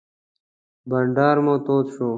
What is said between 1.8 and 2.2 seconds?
شو.